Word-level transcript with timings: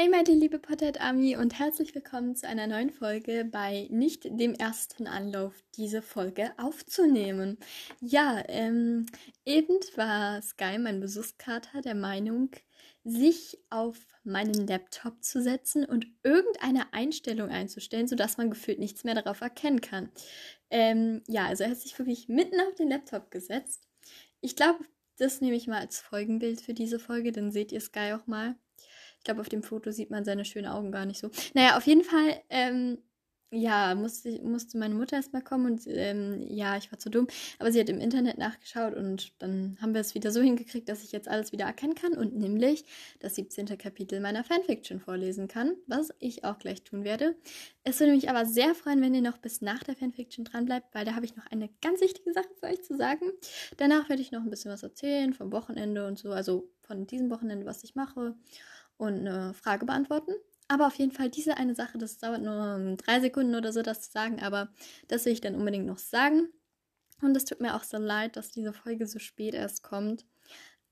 Hey 0.00 0.08
meine 0.08 0.30
liebe 0.30 0.60
Potted 0.60 1.00
Army 1.00 1.36
und 1.36 1.58
herzlich 1.58 1.92
willkommen 1.92 2.36
zu 2.36 2.46
einer 2.46 2.68
neuen 2.68 2.90
Folge 2.90 3.44
bei 3.44 3.88
nicht 3.90 4.26
dem 4.26 4.54
ersten 4.54 5.08
Anlauf, 5.08 5.54
diese 5.74 6.02
Folge 6.02 6.52
aufzunehmen. 6.56 7.58
Ja, 8.00 8.40
ähm, 8.46 9.06
eben 9.44 9.74
war 9.96 10.40
Sky, 10.40 10.78
mein 10.78 11.00
Besuchskater, 11.00 11.82
der 11.82 11.96
Meinung, 11.96 12.50
sich 13.02 13.58
auf 13.70 13.98
meinen 14.22 14.68
Laptop 14.68 15.24
zu 15.24 15.42
setzen 15.42 15.84
und 15.84 16.06
irgendeine 16.22 16.92
Einstellung 16.92 17.48
einzustellen, 17.48 18.06
sodass 18.06 18.38
man 18.38 18.50
gefühlt 18.50 18.78
nichts 18.78 19.02
mehr 19.02 19.16
darauf 19.16 19.40
erkennen 19.40 19.80
kann. 19.80 20.12
Ähm, 20.70 21.24
ja, 21.26 21.46
also 21.46 21.64
er 21.64 21.70
hat 21.70 21.78
sich 21.78 21.98
wirklich 21.98 22.28
mitten 22.28 22.60
auf 22.60 22.76
den 22.76 22.90
Laptop 22.90 23.32
gesetzt. 23.32 23.88
Ich 24.42 24.54
glaube, 24.54 24.78
das 25.16 25.40
nehme 25.40 25.56
ich 25.56 25.66
mal 25.66 25.80
als 25.80 25.98
Folgenbild 25.98 26.60
für 26.60 26.72
diese 26.72 27.00
Folge, 27.00 27.32
dann 27.32 27.50
seht 27.50 27.72
ihr 27.72 27.80
Sky 27.80 28.12
auch 28.12 28.28
mal. 28.28 28.54
Ich 29.18 29.24
glaube, 29.24 29.40
auf 29.40 29.48
dem 29.48 29.62
Foto 29.62 29.90
sieht 29.90 30.10
man 30.10 30.24
seine 30.24 30.44
schönen 30.44 30.68
Augen 30.68 30.92
gar 30.92 31.06
nicht 31.06 31.18
so. 31.18 31.30
Naja, 31.54 31.76
auf 31.76 31.86
jeden 31.86 32.04
Fall, 32.04 32.40
ähm, 32.50 32.98
ja, 33.50 33.94
musste, 33.94 34.42
musste 34.42 34.76
meine 34.76 34.94
Mutter 34.94 35.16
erstmal 35.16 35.42
kommen 35.42 35.72
und 35.72 35.82
ähm, 35.86 36.46
ja, 36.50 36.76
ich 36.76 36.92
war 36.92 36.98
zu 36.98 37.08
dumm. 37.08 37.26
Aber 37.58 37.72
sie 37.72 37.80
hat 37.80 37.88
im 37.88 37.98
Internet 37.98 38.36
nachgeschaut 38.36 38.94
und 38.94 39.32
dann 39.38 39.78
haben 39.80 39.94
wir 39.94 40.02
es 40.02 40.14
wieder 40.14 40.30
so 40.30 40.42
hingekriegt, 40.42 40.88
dass 40.88 41.02
ich 41.02 41.12
jetzt 41.12 41.28
alles 41.28 41.50
wieder 41.50 41.64
erkennen 41.64 41.94
kann 41.94 42.12
und 42.12 42.36
nämlich 42.36 42.84
das 43.20 43.36
17. 43.36 43.78
Kapitel 43.78 44.20
meiner 44.20 44.44
Fanfiction 44.44 45.00
vorlesen 45.00 45.48
kann, 45.48 45.76
was 45.86 46.12
ich 46.18 46.44
auch 46.44 46.58
gleich 46.58 46.82
tun 46.82 47.04
werde. 47.04 47.36
Es 47.84 48.00
würde 48.00 48.12
mich 48.12 48.28
aber 48.28 48.44
sehr 48.44 48.74
freuen, 48.74 49.00
wenn 49.00 49.14
ihr 49.14 49.22
noch 49.22 49.38
bis 49.38 49.62
nach 49.62 49.82
der 49.82 49.96
Fanfiction 49.96 50.44
dran 50.44 50.66
bleibt, 50.66 50.94
weil 50.94 51.06
da 51.06 51.14
habe 51.14 51.24
ich 51.24 51.34
noch 51.34 51.46
eine 51.46 51.70
ganz 51.80 52.02
wichtige 52.02 52.34
Sache 52.34 52.50
für 52.60 52.66
euch 52.66 52.82
zu 52.82 52.96
sagen. 52.96 53.24
Danach 53.78 54.10
werde 54.10 54.20
ich 54.20 54.30
noch 54.30 54.42
ein 54.42 54.50
bisschen 54.50 54.70
was 54.70 54.82
erzählen 54.82 55.32
vom 55.32 55.52
Wochenende 55.52 56.06
und 56.06 56.18
so, 56.18 56.32
also 56.32 56.68
von 56.82 57.06
diesem 57.06 57.30
Wochenende, 57.30 57.64
was 57.64 57.82
ich 57.82 57.94
mache 57.94 58.34
und 58.98 59.26
eine 59.26 59.54
Frage 59.54 59.86
beantworten. 59.86 60.32
Aber 60.68 60.86
auf 60.86 60.96
jeden 60.96 61.12
Fall 61.12 61.30
diese 61.30 61.56
eine 61.56 61.74
Sache, 61.74 61.96
das 61.96 62.18
dauert 62.18 62.42
nur 62.42 62.96
drei 62.96 63.20
Sekunden 63.20 63.54
oder 63.54 63.72
so, 63.72 63.80
das 63.80 64.02
zu 64.02 64.10
sagen, 64.12 64.42
aber 64.42 64.68
das 65.08 65.24
will 65.24 65.32
ich 65.32 65.40
dann 65.40 65.54
unbedingt 65.54 65.86
noch 65.86 65.98
sagen. 65.98 66.48
Und 67.22 67.36
es 67.36 67.46
tut 67.46 67.60
mir 67.60 67.74
auch 67.74 67.84
so 67.84 67.96
leid, 67.96 68.36
dass 68.36 68.50
diese 68.50 68.72
Folge 68.72 69.06
so 69.06 69.18
spät 69.18 69.54
erst 69.54 69.82
kommt. 69.82 70.26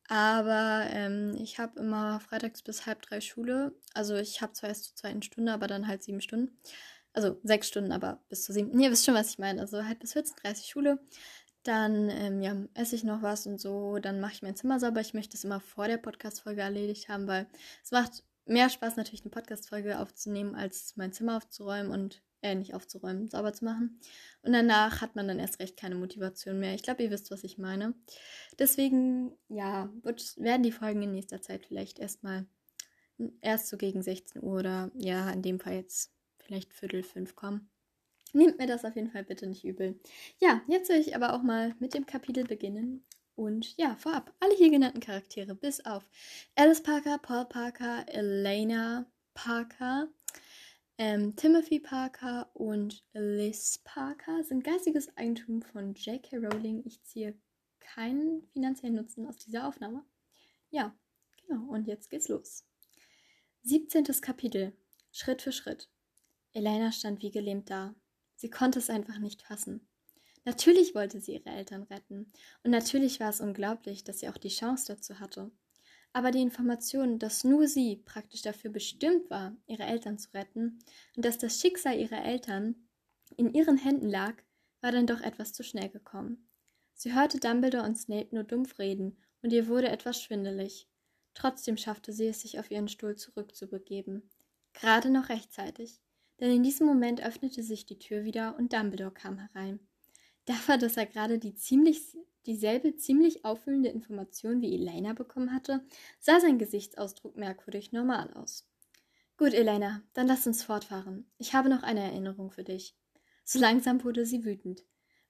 Aber 0.08 0.86
ähm, 0.90 1.36
ich 1.38 1.58
habe 1.58 1.80
immer 1.80 2.20
freitags 2.20 2.62
bis 2.62 2.86
halb 2.86 3.02
drei 3.02 3.20
Schule. 3.20 3.74
Also 3.92 4.14
ich 4.16 4.40
habe 4.40 4.52
zwar 4.52 4.70
erst 4.70 4.84
zur 4.84 4.96
zweiten 4.96 5.22
Stunde, 5.22 5.52
aber 5.52 5.66
dann 5.66 5.86
halt 5.86 6.02
sieben 6.02 6.20
Stunden. 6.20 6.56
Also 7.12 7.40
sechs 7.42 7.68
Stunden, 7.68 7.92
aber 7.92 8.22
bis 8.28 8.44
zu 8.44 8.52
sieben. 8.52 8.78
Ihr 8.78 8.90
wisst 8.90 9.04
schon, 9.04 9.14
was 9.14 9.30
ich 9.30 9.38
meine. 9.38 9.60
Also 9.60 9.84
halt 9.84 9.98
bis 9.98 10.14
14.30 10.14 10.68
Schule. 10.70 10.98
Dann 11.66 12.10
ähm, 12.10 12.42
ja, 12.42 12.56
esse 12.74 12.94
ich 12.94 13.04
noch 13.04 13.22
was 13.22 13.46
und 13.46 13.60
so. 13.60 13.98
Dann 13.98 14.20
mache 14.20 14.34
ich 14.34 14.42
mein 14.42 14.56
Zimmer 14.56 14.78
sauber. 14.78 15.00
Ich 15.00 15.14
möchte 15.14 15.36
es 15.36 15.44
immer 15.44 15.60
vor 15.60 15.88
der 15.88 15.98
Podcast-Folge 15.98 16.60
erledigt 16.60 17.08
haben, 17.08 17.26
weil 17.26 17.46
es 17.82 17.90
macht 17.90 18.22
mehr 18.44 18.70
Spaß, 18.70 18.96
natürlich 18.96 19.22
eine 19.22 19.30
Podcast-Folge 19.30 19.98
aufzunehmen, 19.98 20.54
als 20.54 20.96
mein 20.96 21.12
Zimmer 21.12 21.36
aufzuräumen 21.36 21.90
und 21.90 22.22
äh, 22.42 22.54
nicht 22.54 22.74
aufzuräumen, 22.74 23.28
sauber 23.28 23.52
zu 23.52 23.64
machen. 23.64 24.00
Und 24.42 24.52
danach 24.52 25.00
hat 25.00 25.16
man 25.16 25.26
dann 25.26 25.40
erst 25.40 25.58
recht 25.58 25.76
keine 25.76 25.96
Motivation 25.96 26.60
mehr. 26.60 26.74
Ich 26.74 26.82
glaube, 26.82 27.02
ihr 27.02 27.10
wisst, 27.10 27.30
was 27.30 27.42
ich 27.42 27.58
meine. 27.58 27.94
Deswegen, 28.58 29.32
ja, 29.48 29.90
wird, 30.02 30.36
werden 30.36 30.62
die 30.62 30.72
Folgen 30.72 31.02
in 31.02 31.12
nächster 31.12 31.42
Zeit 31.42 31.66
vielleicht 31.66 31.98
erstmal 31.98 32.46
erst 33.40 33.68
so 33.68 33.76
gegen 33.76 34.02
16 34.02 34.42
Uhr 34.42 34.58
oder 34.60 34.90
ja, 34.94 35.30
in 35.30 35.42
dem 35.42 35.58
Fall 35.58 35.74
jetzt 35.74 36.12
vielleicht 36.38 36.72
Viertel 36.72 37.02
fünf 37.02 37.34
kommen. 37.34 37.68
Nehmt 38.36 38.58
mir 38.58 38.66
das 38.66 38.84
auf 38.84 38.94
jeden 38.94 39.10
Fall 39.10 39.24
bitte 39.24 39.46
nicht 39.46 39.64
übel. 39.64 39.98
Ja, 40.40 40.60
jetzt 40.68 40.90
will 40.90 41.00
ich 41.00 41.16
aber 41.16 41.32
auch 41.32 41.42
mal 41.42 41.74
mit 41.78 41.94
dem 41.94 42.04
Kapitel 42.04 42.44
beginnen. 42.44 43.02
Und 43.34 43.74
ja, 43.78 43.96
vorab, 43.96 44.30
alle 44.40 44.54
hier 44.54 44.68
genannten 44.68 45.00
Charaktere, 45.00 45.54
bis 45.54 45.86
auf 45.86 46.06
Alice 46.54 46.82
Parker, 46.82 47.16
Paul 47.16 47.46
Parker, 47.46 48.04
Elena 48.08 49.10
Parker, 49.32 50.08
ähm, 50.98 51.34
Timothy 51.34 51.80
Parker 51.80 52.50
und 52.52 53.06
Liz 53.14 53.80
Parker, 53.84 54.44
sind 54.44 54.64
geistiges 54.64 55.16
Eigentum 55.16 55.62
von 55.62 55.94
J.K. 55.94 56.36
Rowling. 56.36 56.82
Ich 56.84 57.02
ziehe 57.04 57.38
keinen 57.80 58.46
finanziellen 58.52 58.96
Nutzen 58.96 59.26
aus 59.26 59.38
dieser 59.38 59.66
Aufnahme. 59.66 60.04
Ja, 60.68 60.94
genau, 61.46 61.70
und 61.70 61.86
jetzt 61.86 62.10
geht's 62.10 62.28
los. 62.28 62.66
17. 63.62 64.04
Kapitel. 64.20 64.74
Schritt 65.10 65.40
für 65.40 65.52
Schritt. 65.52 65.88
Elena 66.52 66.92
stand 66.92 67.22
wie 67.22 67.30
gelähmt 67.30 67.70
da. 67.70 67.94
Sie 68.36 68.50
konnte 68.50 68.78
es 68.78 68.90
einfach 68.90 69.18
nicht 69.18 69.42
fassen. 69.42 69.86
Natürlich 70.44 70.94
wollte 70.94 71.20
sie 71.20 71.34
ihre 71.34 71.50
Eltern 71.50 71.82
retten, 71.84 72.30
und 72.62 72.70
natürlich 72.70 73.18
war 73.18 73.30
es 73.30 73.40
unglaublich, 73.40 74.04
dass 74.04 74.20
sie 74.20 74.28
auch 74.28 74.36
die 74.36 74.48
Chance 74.48 74.86
dazu 74.86 75.18
hatte. 75.18 75.50
Aber 76.12 76.30
die 76.30 76.40
Information, 76.40 77.18
dass 77.18 77.42
nur 77.42 77.66
sie 77.66 77.96
praktisch 77.96 78.42
dafür 78.42 78.70
bestimmt 78.70 79.28
war, 79.28 79.56
ihre 79.66 79.82
Eltern 79.82 80.18
zu 80.18 80.32
retten, 80.34 80.78
und 81.16 81.24
dass 81.24 81.38
das 81.38 81.60
Schicksal 81.60 81.98
ihrer 81.98 82.24
Eltern 82.24 82.76
in 83.36 83.52
ihren 83.52 83.76
Händen 83.76 84.08
lag, 84.08 84.36
war 84.80 84.92
dann 84.92 85.08
doch 85.08 85.20
etwas 85.20 85.52
zu 85.52 85.64
schnell 85.64 85.88
gekommen. 85.88 86.48
Sie 86.94 87.12
hörte 87.12 87.40
Dumbledore 87.40 87.84
und 87.84 87.98
Snape 87.98 88.28
nur 88.32 88.44
dumpf 88.44 88.78
reden, 88.78 89.16
und 89.42 89.52
ihr 89.52 89.66
wurde 89.66 89.88
etwas 89.88 90.22
schwindelig. 90.22 90.88
Trotzdem 91.34 91.76
schaffte 91.76 92.12
sie 92.12 92.28
es, 92.28 92.40
sich 92.42 92.58
auf 92.58 92.70
ihren 92.70 92.88
Stuhl 92.88 93.16
zurückzubegeben. 93.16 94.30
Gerade 94.72 95.10
noch 95.10 95.28
rechtzeitig 95.28 96.00
denn 96.40 96.50
in 96.50 96.62
diesem 96.62 96.86
Moment 96.86 97.22
öffnete 97.22 97.62
sich 97.62 97.86
die 97.86 97.98
Tür 97.98 98.24
wieder 98.24 98.56
und 98.58 98.72
Dumbledore 98.72 99.12
kam 99.12 99.38
herein. 99.38 99.80
Dafür, 100.44 100.78
dass 100.78 100.96
er 100.96 101.06
gerade 101.06 101.38
die 101.38 101.54
ziemlich, 101.54 102.16
dieselbe 102.46 102.96
ziemlich 102.96 103.44
auffüllende 103.44 103.88
Information 103.88 104.60
wie 104.60 104.74
Elena 104.74 105.12
bekommen 105.12 105.52
hatte, 105.52 105.84
sah 106.20 106.38
sein 106.40 106.58
Gesichtsausdruck 106.58 107.36
merkwürdig 107.36 107.92
normal 107.92 108.32
aus. 108.34 108.68
Gut, 109.36 109.52
Elena, 109.52 110.02
dann 110.14 110.28
lass 110.28 110.46
uns 110.46 110.62
fortfahren. 110.62 111.30
Ich 111.36 111.52
habe 111.52 111.68
noch 111.68 111.82
eine 111.82 112.00
Erinnerung 112.00 112.50
für 112.50 112.64
dich. 112.64 112.96
So 113.44 113.58
langsam 113.58 114.02
wurde 114.02 114.24
sie 114.24 114.44
wütend. 114.44 114.84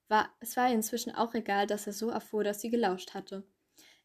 War, 0.08 0.30
es 0.38 0.56
war 0.56 0.68
ihr 0.68 0.74
inzwischen 0.74 1.14
auch 1.14 1.34
egal, 1.34 1.66
dass 1.66 1.86
er 1.86 1.92
so 1.92 2.10
erfuhr, 2.10 2.44
dass 2.44 2.60
sie 2.60 2.70
gelauscht 2.70 3.14
hatte. 3.14 3.44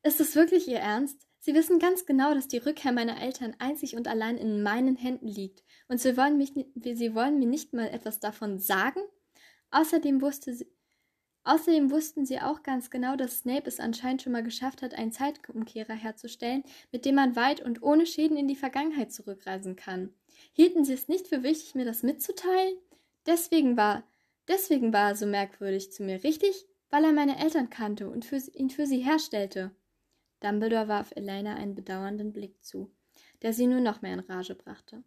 Ist 0.03 0.19
es 0.19 0.35
wirklich 0.35 0.67
Ihr 0.67 0.79
Ernst? 0.79 1.27
Sie 1.39 1.53
wissen 1.53 1.79
ganz 1.79 2.05
genau, 2.05 2.33
dass 2.33 2.47
die 2.47 2.57
Rückkehr 2.57 2.91
meiner 2.91 3.21
Eltern 3.21 3.55
einzig 3.59 3.95
und 3.95 4.07
allein 4.07 4.37
in 4.37 4.63
meinen 4.63 4.95
Händen 4.95 5.27
liegt, 5.27 5.63
und 5.87 5.99
sie 5.99 6.15
wollen, 6.15 6.37
mich, 6.37 6.53
sie 6.53 7.15
wollen 7.15 7.39
mir 7.39 7.47
nicht 7.47 7.73
mal 7.73 7.87
etwas 7.87 8.19
davon 8.19 8.59
sagen? 8.59 9.01
Außerdem, 9.71 10.21
wusste 10.21 10.53
sie, 10.53 10.67
außerdem 11.43 11.91
wussten 11.91 12.25
sie 12.25 12.39
auch 12.39 12.63
ganz 12.63 12.89
genau, 12.89 13.15
dass 13.15 13.39
Snape 13.39 13.67
es 13.67 13.79
anscheinend 13.79 14.21
schon 14.21 14.33
mal 14.33 14.43
geschafft 14.43 14.81
hat, 14.81 14.93
einen 14.93 15.11
Zeitumkehrer 15.11 15.93
herzustellen, 15.93 16.63
mit 16.91 17.05
dem 17.05 17.15
man 17.15 17.35
weit 17.35 17.61
und 17.61 17.81
ohne 17.83 18.05
Schäden 18.05 18.37
in 18.37 18.47
die 18.47 18.55
Vergangenheit 18.55 19.11
zurückreisen 19.11 19.75
kann. 19.75 20.13
Hielten 20.53 20.85
sie 20.85 20.93
es 20.93 21.07
nicht 21.07 21.27
für 21.27 21.43
wichtig, 21.43 21.75
mir 21.75 21.85
das 21.85 22.03
mitzuteilen? 22.03 22.75
Deswegen 23.25 23.77
war, 23.77 24.03
deswegen 24.47 24.93
war 24.93 25.09
er 25.09 25.15
so 25.15 25.25
merkwürdig 25.25 25.91
zu 25.91 26.03
mir, 26.03 26.23
richtig? 26.23 26.65
Weil 26.89 27.05
er 27.05 27.13
meine 27.13 27.39
Eltern 27.39 27.69
kannte 27.69 28.09
und 28.09 28.25
für, 28.25 28.37
ihn 28.53 28.69
für 28.69 28.85
sie 28.85 28.99
herstellte. 28.99 29.75
Dumbledore 30.41 30.87
warf 30.87 31.11
Elena 31.15 31.55
einen 31.55 31.75
bedauernden 31.75 32.33
Blick 32.33 32.63
zu, 32.63 32.91
der 33.41 33.53
sie 33.53 33.67
nur 33.67 33.79
noch 33.79 34.01
mehr 34.01 34.13
in 34.13 34.19
Rage 34.19 34.55
brachte. 34.55 35.03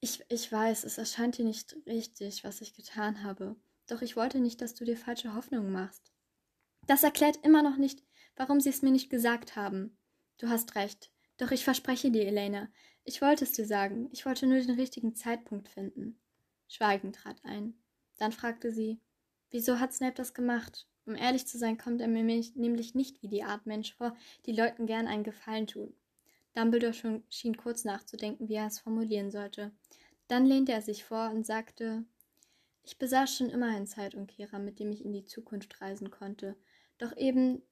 Ich, 0.00 0.22
ich 0.28 0.52
weiß, 0.52 0.84
es 0.84 0.98
erscheint 0.98 1.38
dir 1.38 1.44
nicht 1.44 1.76
richtig, 1.86 2.44
was 2.44 2.60
ich 2.60 2.74
getan 2.74 3.22
habe, 3.22 3.56
doch 3.86 4.02
ich 4.02 4.16
wollte 4.16 4.40
nicht, 4.40 4.60
dass 4.60 4.74
du 4.74 4.84
dir 4.84 4.96
falsche 4.96 5.34
Hoffnungen 5.34 5.72
machst. 5.72 6.12
Das 6.86 7.02
erklärt 7.02 7.38
immer 7.44 7.62
noch 7.62 7.76
nicht, 7.76 8.02
warum 8.36 8.60
sie 8.60 8.68
es 8.68 8.82
mir 8.82 8.90
nicht 8.90 9.08
gesagt 9.08 9.56
haben. 9.56 9.96
Du 10.38 10.48
hast 10.48 10.74
recht, 10.74 11.10
doch 11.38 11.50
ich 11.50 11.64
verspreche 11.64 12.10
dir, 12.10 12.26
Elena, 12.26 12.68
ich 13.04 13.22
wollte 13.22 13.44
es 13.44 13.52
dir 13.52 13.66
sagen, 13.66 14.08
ich 14.12 14.26
wollte 14.26 14.46
nur 14.46 14.58
den 14.58 14.78
richtigen 14.78 15.14
Zeitpunkt 15.14 15.68
finden. 15.68 16.20
Schweigen 16.68 17.12
trat 17.12 17.44
ein. 17.44 17.74
Dann 18.18 18.32
fragte 18.32 18.72
sie, 18.72 19.00
wieso 19.50 19.78
hat 19.78 19.92
Snape 19.92 20.14
das 20.14 20.34
gemacht? 20.34 20.88
Um 21.06 21.14
ehrlich 21.14 21.46
zu 21.46 21.56
sein, 21.56 21.78
kommt 21.78 22.00
er 22.00 22.08
mir 22.08 22.24
nämlich 22.24 22.94
nicht 22.94 23.22
wie 23.22 23.28
die 23.28 23.44
Art 23.44 23.64
Mensch 23.66 23.94
vor, 23.94 24.16
die 24.44 24.52
Leuten 24.52 24.86
gern 24.86 25.06
einen 25.06 25.24
Gefallen 25.24 25.66
tun. 25.66 25.94
Dumbledore 26.54 27.22
schien 27.28 27.56
kurz 27.56 27.84
nachzudenken, 27.84 28.48
wie 28.48 28.54
er 28.54 28.66
es 28.66 28.80
formulieren 28.80 29.30
sollte. 29.30 29.70
Dann 30.28 30.46
lehnte 30.46 30.72
er 30.72 30.82
sich 30.82 31.04
vor 31.04 31.30
und 31.30 31.46
sagte 31.46 32.04
Ich 32.84 32.98
besaß 32.98 33.36
schon 33.36 33.50
immer 33.50 33.68
einen 33.68 33.86
Zeitumkehrer, 33.86 34.58
mit 34.58 34.80
dem 34.80 34.90
ich 34.90 35.04
in 35.04 35.12
die 35.12 35.24
Zukunft 35.24 35.80
reisen 35.80 36.10
konnte. 36.10 36.56
Doch 36.98 37.16
eben 37.16 37.62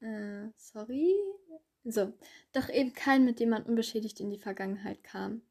Äh, 0.00 0.50
sorry. 0.56 1.14
So, 1.84 2.12
doch 2.52 2.68
eben 2.68 2.92
keinen, 2.92 3.24
mit 3.24 3.40
dem 3.40 3.50
man 3.50 3.62
unbeschädigt 3.64 4.20
in 4.20 4.30
die 4.30 4.38
Vergangenheit 4.38 5.02
kam. 5.04 5.42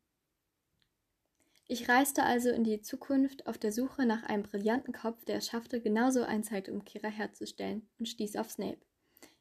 Ich 1.67 1.89
reiste 1.89 2.23
also 2.23 2.49
in 2.49 2.63
die 2.63 2.81
Zukunft 2.81 3.47
auf 3.47 3.57
der 3.57 3.71
Suche 3.71 4.05
nach 4.05 4.23
einem 4.23 4.43
brillanten 4.43 4.93
Kopf, 4.93 5.25
der 5.25 5.37
es 5.37 5.47
schaffte, 5.47 5.81
genauso 5.81 6.23
einen 6.23 6.43
Zeitumkehrer 6.43 7.09
herzustellen, 7.09 7.87
und 7.97 8.07
stieß 8.07 8.35
auf 8.35 8.51
Snape. 8.51 8.81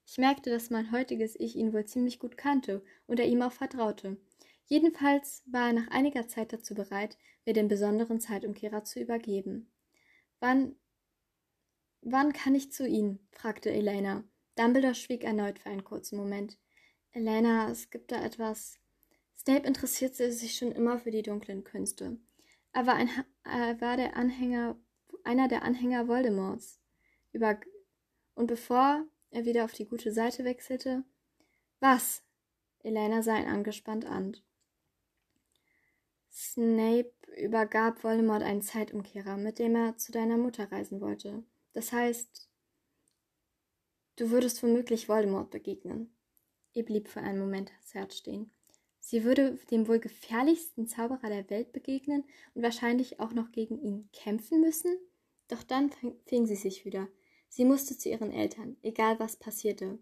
Ich 0.07 0.19
merkte, 0.19 0.51
dass 0.51 0.71
mein 0.71 0.91
heutiges 0.91 1.39
Ich 1.39 1.57
ihn 1.57 1.73
wohl 1.73 1.85
ziemlich 1.85 2.19
gut 2.19 2.37
kannte 2.37 2.83
und 3.07 3.21
er 3.21 3.27
ihm 3.27 3.43
auch 3.43 3.53
vertraute. 3.53 4.17
Jedenfalls 4.67 5.43
war 5.47 5.69
er 5.69 5.73
nach 5.75 5.89
einiger 5.89 6.27
Zeit 6.27 6.53
dazu 6.53 6.75
bereit, 6.75 7.19
mir 7.45 7.53
den 7.53 7.69
besonderen 7.69 8.21
Zeitumkehrer 8.21 8.85
zu 8.85 9.01
übergeben. 9.01 9.71
Wann 10.41 10.77
wann 12.01 12.33
kann 12.33 12.55
ich 12.55 12.73
zu 12.73 12.87
Ihnen? 12.87 13.27
fragte 13.33 13.71
Elena. 13.71 14.25
Dumbledore 14.57 14.95
schwieg 14.95 15.25
erneut 15.25 15.59
für 15.59 15.71
einen 15.71 15.85
kurzen 15.85 16.17
Moment. 16.17 16.59
Elena, 17.13 17.71
es 17.71 17.91
gibt 17.91 18.13
da 18.13 18.23
etwas. 18.23 18.79
Snape 19.45 19.67
interessierte 19.67 20.33
sich 20.33 20.57
schon 20.57 20.73
immer 20.73 20.99
für 20.99 21.11
die 21.11 21.21
dunklen 21.21 21.65
Künste. 21.65 22.17
Er 22.73 22.87
war, 22.87 22.95
ein, 22.95 23.11
er 23.45 23.79
war 23.79 23.99
der 23.99 24.17
Anhänger, 24.17 24.75
einer 25.23 25.49
der 25.49 25.65
Anhänger 25.65 26.09
Voldemorts. 26.09 26.81
Über, 27.33 27.61
und 28.35 28.47
bevor 28.47 29.05
er 29.31 29.45
wieder 29.45 29.67
auf 29.67 29.73
die 29.73 29.85
gute 29.85 30.13
Seite 30.13 30.45
wechselte, 30.45 31.05
was? 31.79 32.23
Elena 32.83 33.23
sah 33.23 33.37
ihn 33.37 33.49
angespannt 33.49 34.07
an. 34.07 34.39
Snape 36.33 37.13
übergab 37.37 38.03
Voldemort 38.03 38.43
einen 38.43 38.63
Zeitumkehrer, 38.63 39.37
mit 39.37 39.59
dem 39.59 39.77
er 39.77 39.99
zu 39.99 40.11
deiner 40.11 40.39
Mutter 40.39 40.73
reisen 40.73 41.03
wollte. 41.03 41.45
Das 41.75 41.93
heißt, 41.93 42.49
du 44.17 44.31
würdest 44.31 44.63
womöglich 44.63 45.07
Voldemort 45.07 45.51
begegnen. 45.51 46.17
Ihr 46.73 46.87
blieb 46.87 47.09
für 47.09 47.21
einen 47.21 47.39
Moment 47.39 47.73
das 47.83 47.93
Herz 47.93 48.17
stehen. 48.17 48.51
Sie 49.07 49.23
würde 49.23 49.59
dem 49.71 49.87
wohl 49.87 49.99
gefährlichsten 49.99 50.89
Zauberer 50.89 51.29
der 51.29 51.51
Welt 51.51 51.73
begegnen 51.73 52.25
und 52.55 52.63
wahrscheinlich 52.63 53.21
auch 53.21 53.33
noch 53.35 53.53
gegen 53.53 53.79
ihn 53.79 54.09
kämpfen 54.15 54.63
müssen? 54.63 54.97
Doch 55.49 55.63
dann 55.63 55.91
fing 56.25 56.47
sie 56.47 56.57
sich 56.57 56.87
wieder. 56.87 57.09
Sie 57.51 57.67
musste 57.67 57.99
zu 57.99 58.09
ihren 58.09 58.33
Eltern, 58.33 58.79
egal 58.83 59.21
was 59.21 59.37
passierte. 59.37 59.99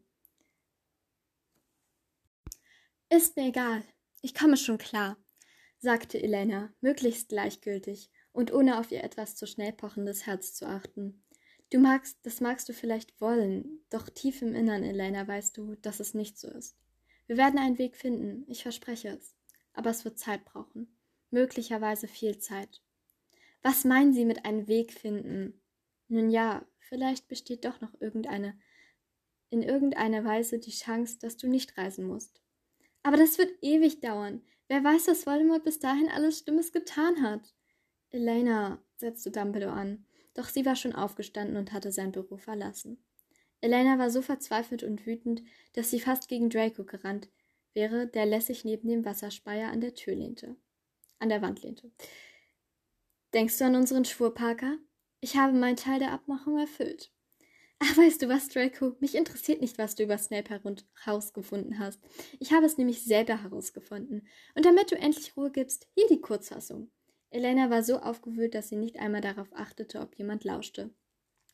Ist 3.11 3.35
mir 3.35 3.49
egal. 3.49 3.83
Ich 4.21 4.37
komme 4.37 4.57
schon 4.57 4.79
klar, 4.79 5.17
sagte 5.79 6.23
Elena, 6.23 6.73
möglichst 6.81 7.31
gleichgültig 7.31 8.09
und 8.31 8.53
ohne 8.53 8.79
auf 8.79 8.93
ihr 8.93 9.03
etwas 9.03 9.35
zu 9.35 9.49
schnell 9.49 9.73
pochendes 9.73 10.27
Herz 10.27 10.55
zu 10.55 10.65
achten. 10.65 11.25
Du 11.71 11.81
magst, 11.81 12.19
das 12.23 12.41
magst 12.41 12.69
du 12.69 12.73
vielleicht 12.73 13.21
wollen, 13.21 13.81
doch 13.91 14.09
tief 14.09 14.43
im 14.43 14.55
Innern, 14.55 14.85
Elena, 14.85 15.27
weißt 15.27 15.57
du, 15.57 15.75
dass 15.75 15.99
es 15.99 16.15
nicht 16.15 16.39
so 16.39 16.47
ist. 16.47 16.77
Wir 17.33 17.39
werden 17.39 17.59
einen 17.59 17.79
Weg 17.79 17.97
finden, 17.97 18.45
ich 18.47 18.63
verspreche 18.63 19.09
es. 19.09 19.35
Aber 19.73 19.89
es 19.89 20.05
wird 20.05 20.19
Zeit 20.19 20.45
brauchen. 20.45 20.99
Möglicherweise 21.31 22.07
viel 22.07 22.37
Zeit. 22.37 22.83
Was 23.63 23.87
meinen 23.87 24.13
Sie 24.13 24.27
mit 24.27 24.45
einem 24.45 24.69
Weg 24.69 24.93
finden? 24.93 25.59
Nun 26.09 26.29
ja, 26.29 26.67
vielleicht 26.79 27.29
besteht 27.29 27.65
doch 27.65 27.81
noch 27.81 27.99
irgendeine, 28.03 28.61
in 29.49 29.63
irgendeiner 29.63 30.27
Weise 30.27 30.59
die 30.59 30.73
Chance, 30.73 31.21
dass 31.21 31.39
du 31.39 31.49
nicht 31.49 31.79
reisen 31.79 32.07
musst. 32.07 32.43
Aber 33.03 33.17
das 33.17 33.39
wird 33.39 33.51
ewig 33.63 34.01
dauern. 34.01 34.43
Wer 34.69 34.85
weiß, 34.85 35.09
was 35.09 35.25
Voldemort 35.25 35.65
bis 35.65 35.79
dahin 35.79 36.11
alles 36.11 36.41
Stimmes 36.41 36.71
getan 36.71 37.23
hat. 37.23 37.55
Elena, 38.11 38.85
setzte 38.97 39.31
Dumbledore 39.31 39.73
an, 39.73 40.05
doch 40.35 40.51
sie 40.51 40.67
war 40.67 40.77
schon 40.77 40.95
aufgestanden 40.95 41.57
und 41.57 41.73
hatte 41.73 41.93
sein 41.93 42.13
Büro 42.13 42.37
verlassen. 42.37 43.03
Elena 43.63 43.97
war 43.99 44.11
so 44.11 44.23
verzweifelt 44.23 44.83
und 44.83 45.07
wütend, 45.07 45.43
dass 45.73 45.91
sie 45.91 46.01
fast 46.01 46.29
gegen 46.29 46.51
Draco 46.51 46.85
gerannt 46.85 47.29
wäre, 47.75 48.09
der 48.09 48.27
lässig 48.27 48.65
neben 48.65 48.89
dem 48.89 49.05
Wasserspeier 49.05 49.71
an 49.71 49.81
der 49.81 49.95
Tür 49.95 50.15
lehnte. 50.15 50.57
An 51.21 51.29
der 51.29 51.41
Wand 51.41 51.63
lehnte. 51.63 51.91
Denkst 53.33 53.57
du 53.59 53.65
an 53.65 53.77
unseren 53.77 54.05
Schwur, 54.05 54.35
Parker? 54.35 54.77
Ich 55.21 55.37
habe 55.37 55.57
meinen 55.57 55.77
Teil 55.77 56.01
der 56.01 56.11
Abmachung 56.11 56.59
erfüllt. 56.59 57.13
Ach, 57.79 57.97
weißt 57.97 58.23
du 58.23 58.29
was, 58.29 58.49
Draco? 58.49 58.97
Mich 58.99 59.15
interessiert 59.15 59.61
nicht, 59.61 59.79
was 59.79 59.95
du 59.95 60.03
über 60.03 60.19
Snape 60.19 60.61
herausgefunden 61.05 61.79
hast. 61.79 62.01
Ich 62.41 62.53
habe 62.53 62.67
es 62.67 62.79
nämlich 62.79 63.05
selber 63.05 63.43
herausgefunden. 63.43 64.27
Und 64.57 64.65
damit 64.65 64.91
du 64.91 64.97
endlich 64.97 65.37
Ruhe 65.37 65.53
gibst, 65.53 65.89
hier 65.95 66.09
die 66.09 66.21
Kurzfassung. 66.21 66.91
Elena 67.31 67.71
war 67.71 67.85
so 67.85 67.99
aufgewühlt, 67.99 68.55
dass 68.55 68.69
sie 68.69 68.77
nicht 68.77 68.99
einmal 68.99 69.21
darauf 69.21 69.53
achtete, 69.53 70.01
ob 70.01 70.17
jemand 70.19 70.45
lauschte. 70.45 70.91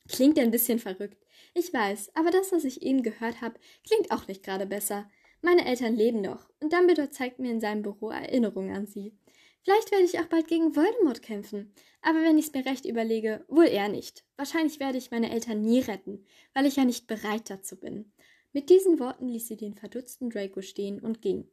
Klingt 0.08 0.38
ein 0.38 0.50
bisschen 0.50 0.78
verrückt. 0.78 1.24
Ich 1.54 1.72
weiß, 1.72 2.10
aber 2.14 2.30
das, 2.30 2.52
was 2.52 2.64
ich 2.64 2.82
eben 2.82 3.02
gehört 3.02 3.40
habe, 3.40 3.58
klingt 3.86 4.10
auch 4.10 4.26
nicht 4.26 4.42
gerade 4.42 4.66
besser. 4.66 5.10
Meine 5.42 5.66
Eltern 5.66 5.94
leben 5.94 6.20
noch, 6.20 6.50
und 6.60 6.72
Dumbledore 6.72 7.10
zeigt 7.10 7.38
mir 7.38 7.50
in 7.50 7.60
seinem 7.60 7.82
Büro 7.82 8.10
Erinnerungen 8.10 8.74
an 8.74 8.86
sie. 8.86 9.16
Vielleicht 9.62 9.90
werde 9.92 10.04
ich 10.04 10.18
auch 10.18 10.26
bald 10.26 10.48
gegen 10.48 10.74
Voldemort 10.74 11.22
kämpfen, 11.22 11.72
aber 12.00 12.22
wenn 12.22 12.38
ich 12.38 12.46
es 12.46 12.52
mir 12.54 12.64
recht 12.64 12.86
überlege, 12.86 13.44
wohl 13.48 13.66
eher 13.66 13.88
nicht. 13.88 14.24
Wahrscheinlich 14.36 14.80
werde 14.80 14.98
ich 14.98 15.10
meine 15.10 15.30
Eltern 15.30 15.60
nie 15.60 15.80
retten, 15.80 16.24
weil 16.54 16.66
ich 16.66 16.76
ja 16.76 16.84
nicht 16.84 17.06
bereit 17.06 17.50
dazu 17.50 17.76
bin. 17.76 18.12
Mit 18.52 18.70
diesen 18.70 18.98
Worten 18.98 19.28
ließ 19.28 19.46
sie 19.46 19.56
den 19.56 19.74
verdutzten 19.74 20.30
Draco 20.30 20.62
stehen 20.62 21.00
und 21.00 21.20
ging. 21.20 21.48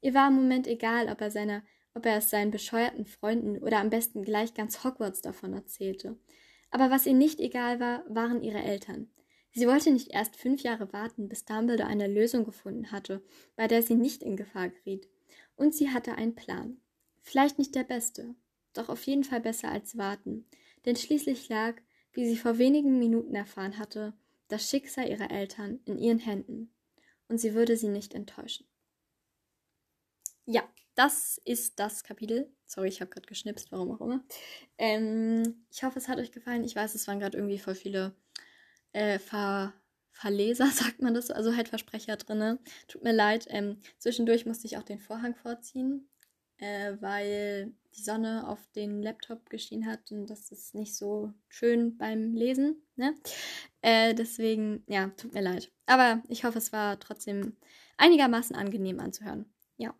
Ihr 0.00 0.14
war 0.14 0.28
im 0.28 0.36
Moment 0.36 0.66
egal, 0.66 1.08
ob 1.08 1.20
er, 1.20 1.30
seiner, 1.30 1.62
ob 1.94 2.06
er 2.06 2.16
es 2.16 2.30
seinen 2.30 2.50
bescheuerten 2.50 3.04
Freunden 3.04 3.58
oder 3.58 3.78
am 3.78 3.90
besten 3.90 4.24
gleich 4.24 4.54
ganz 4.54 4.82
Hogwarts 4.82 5.20
davon 5.20 5.52
erzählte. 5.52 6.18
Aber 6.70 6.90
was 6.90 7.06
ihr 7.06 7.14
nicht 7.14 7.40
egal 7.40 7.80
war, 7.80 8.04
waren 8.08 8.42
ihre 8.42 8.62
Eltern. 8.62 9.10
Sie 9.52 9.66
wollte 9.66 9.90
nicht 9.90 10.12
erst 10.12 10.36
fünf 10.36 10.62
Jahre 10.62 10.92
warten, 10.92 11.28
bis 11.28 11.44
Dumbledore 11.44 11.88
eine 11.88 12.06
Lösung 12.06 12.44
gefunden 12.44 12.92
hatte, 12.92 13.22
bei 13.56 13.66
der 13.66 13.82
sie 13.82 13.96
nicht 13.96 14.22
in 14.22 14.36
Gefahr 14.36 14.68
geriet. 14.68 15.08
Und 15.56 15.74
sie 15.74 15.90
hatte 15.90 16.14
einen 16.14 16.36
Plan. 16.36 16.80
Vielleicht 17.20 17.58
nicht 17.58 17.74
der 17.74 17.84
beste, 17.84 18.34
doch 18.72 18.88
auf 18.88 19.02
jeden 19.04 19.24
Fall 19.24 19.40
besser 19.40 19.70
als 19.70 19.98
warten, 19.98 20.46
denn 20.84 20.96
schließlich 20.96 21.48
lag, 21.48 21.76
wie 22.12 22.26
sie 22.26 22.36
vor 22.36 22.58
wenigen 22.58 22.98
Minuten 22.98 23.34
erfahren 23.34 23.78
hatte, 23.78 24.14
das 24.48 24.68
Schicksal 24.68 25.08
ihrer 25.08 25.30
Eltern 25.30 25.80
in 25.84 25.98
ihren 25.98 26.18
Händen, 26.18 26.72
und 27.28 27.38
sie 27.38 27.54
würde 27.54 27.76
sie 27.76 27.88
nicht 27.88 28.14
enttäuschen. 28.14 28.66
Ja, 30.46 30.68
das 31.00 31.40
ist 31.46 31.78
das 31.78 32.04
Kapitel. 32.04 32.52
Sorry, 32.66 32.88
ich 32.88 33.00
habe 33.00 33.10
gerade 33.10 33.26
geschnipst, 33.26 33.72
warum 33.72 33.90
auch 33.92 34.02
immer. 34.02 34.22
Ähm, 34.76 35.64
ich 35.70 35.82
hoffe, 35.82 35.98
es 35.98 36.08
hat 36.08 36.18
euch 36.18 36.30
gefallen. 36.30 36.62
Ich 36.62 36.76
weiß, 36.76 36.94
es 36.94 37.08
waren 37.08 37.20
gerade 37.20 37.38
irgendwie 37.38 37.58
voll 37.58 37.74
viele 37.74 38.14
äh, 38.92 39.18
Ver 39.18 39.72
Verleser, 40.12 40.66
sagt 40.70 41.00
man 41.00 41.14
das, 41.14 41.28
so, 41.28 41.32
also 41.32 41.56
halt 41.56 41.68
Versprecher 41.68 42.18
drin. 42.18 42.58
Tut 42.86 43.02
mir 43.02 43.14
leid. 43.14 43.46
Ähm, 43.48 43.80
zwischendurch 43.96 44.44
musste 44.44 44.66
ich 44.66 44.76
auch 44.76 44.82
den 44.82 44.98
Vorhang 44.98 45.34
vorziehen, 45.34 46.06
äh, 46.58 46.92
weil 47.00 47.72
die 47.94 48.02
Sonne 48.02 48.46
auf 48.46 48.58
den 48.76 49.00
Laptop 49.02 49.48
geschienen 49.48 49.86
hat 49.86 50.12
und 50.12 50.26
das 50.28 50.52
ist 50.52 50.74
nicht 50.74 50.94
so 50.94 51.32
schön 51.48 51.96
beim 51.96 52.34
Lesen. 52.34 52.82
Ne? 52.96 53.14
Äh, 53.80 54.14
deswegen, 54.14 54.84
ja, 54.86 55.08
tut 55.16 55.32
mir 55.32 55.40
leid. 55.40 55.72
Aber 55.86 56.22
ich 56.28 56.44
hoffe, 56.44 56.58
es 56.58 56.74
war 56.74 57.00
trotzdem 57.00 57.56
einigermaßen 57.96 58.54
angenehm 58.54 59.00
anzuhören. 59.00 59.46
Ja. 59.78 59.94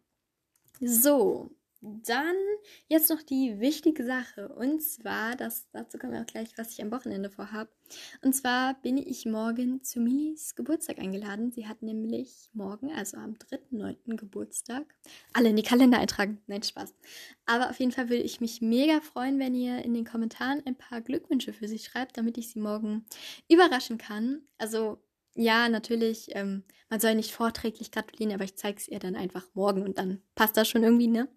So, 0.80 1.50
dann 1.82 2.37
jetzt 2.88 3.08
noch 3.08 3.22
die 3.22 3.58
wichtige 3.58 4.04
Sache. 4.04 4.49
Und 4.49 4.82
zwar, 4.82 5.34
das, 5.34 5.66
dazu 5.72 5.99
kommen 5.99 6.12
wir 6.12 6.20
auch 6.20 6.26
gleich, 6.26 6.50
was 6.56 6.72
ich 6.72 6.82
am 6.82 6.90
Wochenende 6.90 7.30
vorhabe. 7.30 7.70
Und 8.22 8.34
zwar 8.34 8.75
bin 8.82 8.99
ich 8.99 9.25
morgen 9.25 9.82
zu 9.82 10.00
Milis 10.00 10.54
Geburtstag 10.54 10.99
eingeladen. 10.99 11.52
Sie 11.52 11.66
hat 11.66 11.82
nämlich 11.82 12.50
morgen, 12.52 12.92
also 12.92 13.16
am 13.16 13.32
3.9. 13.32 14.16
Geburtstag. 14.16 14.94
Alle 15.32 15.50
in 15.50 15.56
die 15.56 15.62
Kalender 15.62 15.99
eintragen. 15.99 16.42
Nein, 16.46 16.62
Spaß. 16.62 16.94
Aber 17.46 17.70
auf 17.70 17.80
jeden 17.80 17.92
Fall 17.92 18.10
würde 18.10 18.22
ich 18.25 18.40
mich 18.40 18.60
mega 18.60 19.00
freuen, 19.00 19.38
wenn 19.38 19.54
ihr 19.54 19.82
in 19.82 19.94
den 19.94 20.04
Kommentaren 20.04 20.62
ein 20.66 20.76
paar 20.76 21.00
Glückwünsche 21.00 21.54
für 21.54 21.66
sie 21.66 21.78
schreibt, 21.78 22.18
damit 22.18 22.37
ich 22.37 22.50
sie 22.50 22.60
morgen 22.60 23.06
überraschen 23.49 23.96
kann. 23.96 24.42
Also 24.58 24.99
ja, 25.34 25.68
natürlich, 25.68 26.28
ähm, 26.34 26.64
man 26.88 27.00
soll 27.00 27.14
nicht 27.14 27.32
vorträglich 27.32 27.90
gratulieren, 27.90 28.34
aber 28.34 28.44
ich 28.44 28.56
zeige 28.56 28.78
es 28.78 28.88
ihr 28.88 28.99
dann 28.99 29.16
einfach 29.16 29.46
morgen 29.54 29.82
und 29.82 29.99
dann 29.99 30.22
passt 30.34 30.56
das 30.56 30.68
schon 30.68 30.82
irgendwie, 30.82 31.08
ne? 31.08 31.28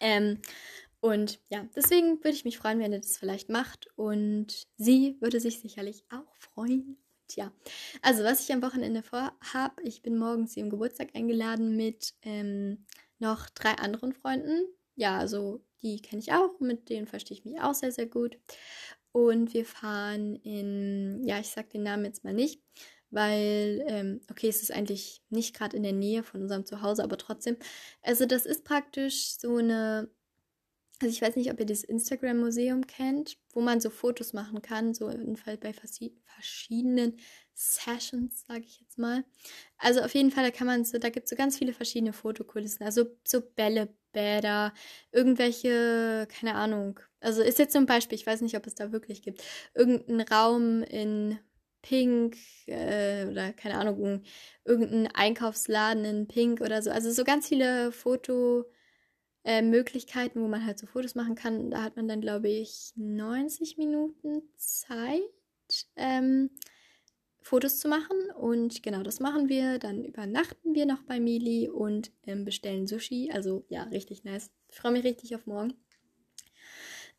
Ähm, 0.00 0.40
und 1.00 1.40
ja, 1.48 1.66
deswegen 1.74 2.18
würde 2.18 2.36
ich 2.36 2.44
mich 2.44 2.58
freuen, 2.58 2.78
wenn 2.78 2.92
ihr 2.92 3.00
das 3.00 3.16
vielleicht 3.16 3.48
macht. 3.48 3.88
Und 3.96 4.68
sie 4.76 5.16
würde 5.20 5.40
sich 5.40 5.60
sicherlich 5.60 6.04
auch 6.10 6.36
freuen. 6.36 6.96
Und 7.22 7.36
ja, 7.36 7.52
also 8.02 8.22
was 8.22 8.40
ich 8.40 8.52
am 8.52 8.62
Wochenende 8.62 9.02
vorhabe, 9.02 9.82
ich 9.82 10.02
bin 10.02 10.16
morgen 10.16 10.46
zu 10.46 10.60
ihrem 10.60 10.70
Geburtstag 10.70 11.08
eingeladen 11.14 11.76
mit 11.76 12.14
ähm, 12.22 12.86
noch 13.18 13.50
drei 13.50 13.72
anderen 13.72 14.12
Freunden. 14.12 14.64
Ja, 14.94 15.18
also 15.18 15.64
die 15.82 16.00
kenne 16.00 16.20
ich 16.20 16.32
auch, 16.32 16.60
mit 16.60 16.88
denen 16.88 17.08
verstehe 17.08 17.36
ich 17.36 17.44
mich 17.44 17.60
auch 17.60 17.74
sehr, 17.74 17.90
sehr 17.90 18.06
gut. 18.06 18.38
Und 19.12 19.52
wir 19.54 19.64
fahren 19.66 20.36
in, 20.36 21.22
ja, 21.24 21.38
ich 21.38 21.48
sag 21.48 21.70
den 21.70 21.82
Namen 21.82 22.04
jetzt 22.06 22.24
mal 22.24 22.32
nicht, 22.34 22.62
weil, 23.10 23.84
ähm, 23.88 24.20
okay, 24.30 24.48
es 24.48 24.62
ist 24.62 24.72
eigentlich 24.72 25.22
nicht 25.28 25.54
gerade 25.54 25.76
in 25.76 25.82
der 25.82 25.92
Nähe 25.92 26.22
von 26.22 26.42
unserem 26.42 26.64
Zuhause, 26.66 27.04
aber 27.04 27.18
trotzdem. 27.18 27.56
Also 28.02 28.24
das 28.26 28.46
ist 28.46 28.64
praktisch 28.64 29.36
so 29.38 29.56
eine, 29.56 30.10
also 31.02 31.12
ich 31.12 31.20
weiß 31.20 31.36
nicht, 31.36 31.50
ob 31.52 31.60
ihr 31.60 31.66
das 31.66 31.82
Instagram-Museum 31.84 32.86
kennt, 32.86 33.36
wo 33.52 33.60
man 33.60 33.80
so 33.80 33.90
Fotos 33.90 34.32
machen 34.32 34.62
kann, 34.62 34.94
so 34.94 35.08
in 35.08 35.36
Fall 35.36 35.58
bei 35.58 35.72
verschiedenen 35.74 37.18
Sessions, 37.54 38.44
sage 38.46 38.64
ich 38.66 38.80
jetzt 38.80 38.98
mal. 38.98 39.24
Also 39.78 40.00
auf 40.00 40.14
jeden 40.14 40.30
Fall, 40.30 40.44
da 40.44 40.50
kann 40.50 40.66
man 40.68 40.84
so, 40.84 40.98
da 40.98 41.10
gibt 41.10 41.24
es 41.24 41.30
so 41.30 41.36
ganz 41.36 41.58
viele 41.58 41.72
verschiedene 41.72 42.12
Fotokulissen, 42.12 42.86
also 42.86 43.06
so 43.26 43.40
Bällebäder, 43.40 44.72
irgendwelche, 45.10 46.28
keine 46.30 46.54
Ahnung. 46.54 47.00
Also 47.22 47.42
ist 47.42 47.58
jetzt 47.58 47.72
zum 47.72 47.86
Beispiel, 47.86 48.16
ich 48.16 48.26
weiß 48.26 48.40
nicht, 48.40 48.56
ob 48.56 48.66
es 48.66 48.74
da 48.74 48.92
wirklich 48.92 49.22
gibt, 49.22 49.42
irgendein 49.74 50.20
Raum 50.22 50.82
in 50.82 51.38
Pink 51.82 52.36
äh, 52.66 53.26
oder 53.26 53.52
keine 53.52 53.76
Ahnung, 53.76 54.22
irgendein 54.64 55.08
Einkaufsladen 55.14 56.04
in 56.04 56.28
Pink 56.28 56.60
oder 56.60 56.82
so. 56.82 56.90
Also 56.90 57.10
so 57.10 57.24
ganz 57.24 57.48
viele 57.48 57.92
Fotomöglichkeiten, 57.92 60.40
äh, 60.40 60.44
wo 60.44 60.48
man 60.48 60.64
halt 60.64 60.78
so 60.78 60.86
Fotos 60.86 61.14
machen 61.14 61.34
kann. 61.34 61.70
Da 61.70 61.82
hat 61.82 61.96
man 61.96 62.08
dann, 62.08 62.20
glaube 62.20 62.48
ich, 62.48 62.92
90 62.96 63.78
Minuten 63.78 64.42
Zeit. 64.56 65.20
Ähm, 65.96 66.50
Fotos 67.40 67.78
zu 67.80 67.88
machen. 67.88 68.16
Und 68.36 68.82
genau 68.82 69.02
das 69.02 69.20
machen 69.20 69.48
wir. 69.48 69.78
Dann 69.78 70.04
übernachten 70.04 70.74
wir 70.74 70.86
noch 70.86 71.02
bei 71.02 71.20
Mili 71.20 71.68
und 71.68 72.12
ähm, 72.24 72.44
bestellen 72.44 72.86
Sushi. 72.86 73.30
Also 73.32 73.64
ja, 73.68 73.84
richtig 73.84 74.24
nice. 74.24 74.50
Ich 74.68 74.76
freue 74.76 74.92
mich 74.92 75.04
richtig 75.04 75.34
auf 75.34 75.46
morgen. 75.46 75.74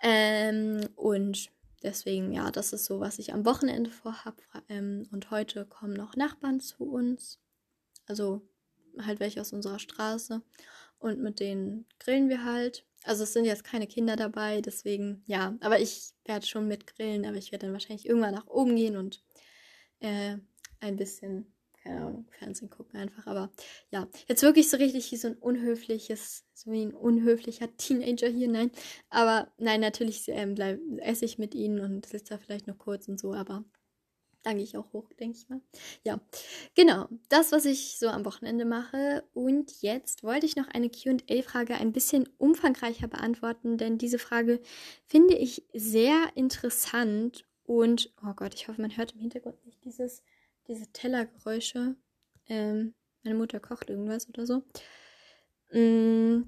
Ähm, 0.02 0.88
und 0.96 1.50
deswegen, 1.84 2.32
ja, 2.32 2.52
das 2.52 2.74
ist 2.74 2.86
so, 2.86 3.00
was 3.00 3.20
ich 3.20 3.34
am 3.34 3.46
Wochenende 3.46 3.90
vorhab. 3.90 4.42
Ähm, 4.70 5.08
und 5.12 5.32
heute 5.32 5.66
kommen 5.66 5.94
noch 5.94 6.16
Nachbarn 6.16 6.60
zu 6.60 6.84
uns. 6.84 7.40
Also 8.06 8.42
halt 9.02 9.20
welche 9.20 9.42
aus 9.42 9.54
unserer 9.54 9.80
Straße. 9.80 10.42
Und 11.00 11.20
mit 11.20 11.40
denen 11.40 11.86
grillen 12.00 12.30
wir 12.30 12.44
halt. 12.44 12.86
Also 13.04 13.24
es 13.24 13.34
sind 13.34 13.46
jetzt 13.46 13.66
keine 13.66 13.88
Kinder 13.88 14.16
dabei, 14.16 14.62
deswegen, 14.62 15.24
ja, 15.26 15.58
aber 15.60 15.80
ich 15.80 16.14
werde 16.24 16.46
schon 16.46 16.70
mit 16.70 16.88
grillen, 16.88 17.26
aber 17.26 17.36
ich 17.36 17.52
werde 17.52 17.66
dann 17.66 17.74
wahrscheinlich 17.74 18.08
irgendwann 18.08 18.34
nach 18.34 18.48
oben 18.48 18.78
gehen 18.78 18.96
und 18.96 19.22
äh, 20.00 20.38
ein 20.80 20.96
bisschen, 20.96 21.53
keine 21.84 22.06
Ahnung, 22.06 22.28
Fernsehen 22.40 22.70
gucken 22.70 23.00
einfach. 23.00 23.28
Aber 23.28 23.52
ja, 23.92 24.08
jetzt 24.28 24.42
wirklich 24.42 24.70
so 24.70 24.78
richtig 24.78 25.12
wie 25.12 25.18
so 25.18 25.28
ein 25.28 25.36
unhöfliches, 25.36 26.46
so 26.54 26.72
wie 26.72 26.86
ein 26.86 26.94
unhöflicher 26.94 27.76
Teenager 27.78 28.30
hier, 28.30 28.48
nein. 28.48 28.72
Aber 29.10 29.52
nein, 29.58 29.82
natürlich 29.82 30.30
ähm, 30.30 30.56
bleib, 30.56 30.80
esse 31.00 31.26
ich 31.26 31.38
mit 31.38 31.54
ihnen 31.54 31.80
und 31.80 32.06
sitze 32.06 32.36
da 32.36 32.38
vielleicht 32.38 32.68
noch 32.68 32.78
kurz 32.78 33.08
und 33.08 33.20
so, 33.20 33.34
aber 33.34 33.66
dann 34.44 34.56
gehe 34.56 34.64
ich 34.64 34.78
auch 34.78 34.92
hoch, 34.94 35.10
denke 35.20 35.38
ich 35.38 35.50
mal. 35.50 35.62
Ja, 36.04 36.20
genau. 36.76 37.08
Das, 37.30 37.52
was 37.52 37.66
ich 37.66 37.98
so 37.98 38.08
am 38.08 38.26
Wochenende 38.26 38.66
mache. 38.66 39.24
Und 39.34 39.82
jetzt 39.82 40.22
wollte 40.24 40.46
ich 40.46 40.58
noch 40.58 40.68
eine 40.68 40.90
QA-Frage 40.90 41.76
ein 41.76 41.94
bisschen 41.94 42.28
umfangreicher 42.38 43.08
beantworten, 43.08 43.78
denn 43.78 43.98
diese 43.98 44.20
Frage 44.20 44.60
finde 45.06 45.36
ich 45.36 45.66
sehr 45.74 46.32
interessant 46.36 47.46
und, 47.64 48.14
oh 48.22 48.34
Gott, 48.36 48.54
ich 48.54 48.68
hoffe, 48.68 48.82
man 48.82 48.96
hört 48.98 49.14
im 49.14 49.20
Hintergrund 49.20 49.66
nicht 49.66 49.84
dieses, 49.86 50.24
diese 50.68 50.88
Tellergeräusche. 50.92 51.96
Ähm, 52.48 52.94
meine 53.24 53.38
Mutter 53.38 53.60
kocht 53.60 53.90
irgendwas 53.90 54.28
oder 54.30 54.46
so. 54.46 54.64
Mm, 55.72 56.44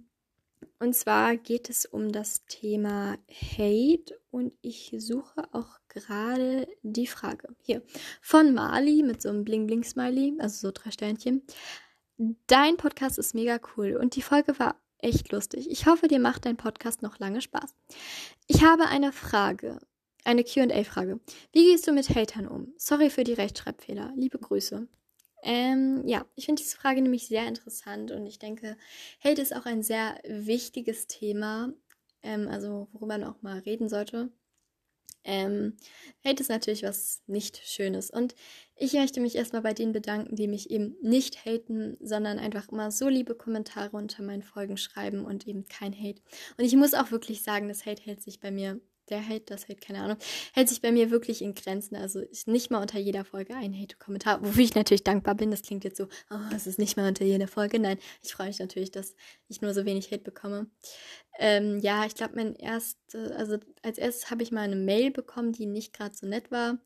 und 0.79 0.93
zwar 0.93 1.37
geht 1.37 1.69
es 1.69 1.85
um 1.85 2.11
das 2.11 2.45
Thema 2.47 3.17
Hate 3.29 4.19
und 4.29 4.53
ich 4.61 4.93
suche 4.97 5.47
auch 5.53 5.79
gerade 5.87 6.67
die 6.83 7.07
Frage. 7.07 7.55
Hier, 7.61 7.81
von 8.21 8.53
Mali 8.53 9.03
mit 9.03 9.21
so 9.21 9.29
einem 9.29 9.45
Bling-Bling-Smiley, 9.45 10.35
also 10.39 10.67
so 10.67 10.71
drei 10.73 10.91
Sternchen. 10.91 11.43
Dein 12.47 12.77
Podcast 12.77 13.17
ist 13.17 13.35
mega 13.35 13.59
cool 13.75 13.95
und 13.95 14.15
die 14.15 14.21
Folge 14.21 14.57
war 14.59 14.81
echt 14.99 15.31
lustig. 15.31 15.69
Ich 15.69 15.85
hoffe, 15.85 16.07
dir 16.07 16.19
macht 16.19 16.45
dein 16.45 16.57
Podcast 16.57 17.01
noch 17.01 17.19
lange 17.19 17.41
Spaß. 17.41 17.75
Ich 18.47 18.63
habe 18.63 18.87
eine 18.87 19.11
Frage. 19.11 19.79
Eine 20.25 20.43
QA-Frage. 20.43 21.19
Wie 21.53 21.71
gehst 21.71 21.85
du 21.87 21.91
mit 21.91 22.09
Hatern 22.09 22.47
um? 22.47 22.73
Sorry 22.77 23.11
für 23.11 23.23
die 23.23 23.33
Rechtschreibfehler. 23.33 24.11
Liebe 24.15 24.39
Grüße. 24.39 24.87
Ähm, 25.43 26.01
ja, 26.07 26.25
ich 26.33 26.47
finde 26.47 26.63
diese 26.63 26.77
Frage 26.77 26.99
nämlich 26.99 27.27
sehr 27.27 27.47
interessant 27.47 28.09
und 28.09 28.25
ich 28.25 28.39
denke, 28.39 28.75
Hate 29.23 29.39
ist 29.39 29.55
auch 29.55 29.67
ein 29.67 29.83
sehr 29.83 30.19
wichtiges 30.27 31.05
Thema, 31.05 31.71
ähm, 32.23 32.47
also 32.47 32.87
worüber 32.91 33.19
man 33.19 33.23
auch 33.23 33.43
mal 33.43 33.59
reden 33.59 33.87
sollte. 33.87 34.31
Ähm, 35.23 35.77
Hate 36.25 36.41
ist 36.41 36.49
natürlich 36.49 36.81
was 36.81 37.21
nicht 37.27 37.61
Schönes 37.63 38.09
und 38.09 38.33
ich 38.75 38.93
möchte 38.93 39.21
mich 39.21 39.35
erstmal 39.35 39.61
bei 39.61 39.73
denen 39.73 39.93
bedanken, 39.93 40.35
die 40.35 40.47
mich 40.47 40.71
eben 40.71 40.95
nicht 41.03 41.45
haten, 41.45 41.97
sondern 42.01 42.39
einfach 42.39 42.69
immer 42.69 42.89
so 42.89 43.09
liebe 43.09 43.35
Kommentare 43.35 43.95
unter 43.95 44.23
meinen 44.23 44.41
Folgen 44.41 44.77
schreiben 44.77 45.23
und 45.23 45.47
eben 45.47 45.65
kein 45.65 45.93
Hate. 45.93 46.23
Und 46.57 46.65
ich 46.65 46.75
muss 46.75 46.95
auch 46.95 47.11
wirklich 47.11 47.43
sagen, 47.43 47.67
das 47.67 47.85
Hate 47.85 48.01
hält 48.01 48.23
sich 48.23 48.39
bei 48.39 48.49
mir 48.49 48.81
der 49.09 49.27
Hate, 49.27 49.45
das 49.45 49.67
Hate, 49.67 49.79
keine 49.79 50.01
Ahnung, 50.01 50.17
hält 50.53 50.69
sich 50.69 50.81
bei 50.81 50.91
mir 50.91 51.11
wirklich 51.11 51.41
in 51.41 51.53
Grenzen. 51.53 51.95
Also 51.95 52.19
ist 52.19 52.47
nicht 52.47 52.71
mal 52.71 52.81
unter 52.81 52.99
jeder 52.99 53.25
Folge 53.25 53.55
ein 53.55 53.73
Hate-Kommentar, 53.73 54.41
wofür 54.43 54.63
ich 54.63 54.75
natürlich 54.75 55.03
dankbar 55.03 55.35
bin. 55.35 55.51
Das 55.51 55.61
klingt 55.61 55.83
jetzt 55.83 55.97
so, 55.97 56.07
oh, 56.29 56.55
es 56.55 56.67
ist 56.67 56.79
nicht 56.79 56.97
mal 56.97 57.07
unter 57.07 57.25
jeder 57.25 57.47
Folge. 57.47 57.79
Nein, 57.79 57.97
ich 58.23 58.33
freue 58.33 58.47
mich 58.47 58.59
natürlich, 58.59 58.91
dass 58.91 59.15
ich 59.47 59.61
nur 59.61 59.73
so 59.73 59.85
wenig 59.85 60.11
Hate 60.11 60.23
bekomme. 60.23 60.67
Ähm, 61.37 61.79
ja, 61.79 62.05
ich 62.05 62.15
glaube, 62.15 62.35
mein 62.35 62.55
erste, 62.55 63.35
also 63.35 63.57
als 63.81 63.97
erstes 63.97 64.31
habe 64.31 64.41
ich 64.43 64.51
mal 64.51 64.61
eine 64.61 64.77
Mail 64.77 65.11
bekommen, 65.11 65.51
die 65.51 65.65
nicht 65.65 65.93
gerade 65.93 66.15
so 66.15 66.25
nett 66.25 66.49
war. 66.49 66.77